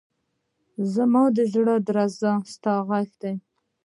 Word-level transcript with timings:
زما 0.93 1.23
ده 1.35 1.43
زړه 1.53 1.75
درزا 1.87 2.33
کي 2.43 2.49
ستا 2.55 2.73
غږ 2.87 3.09
دی 3.21 3.33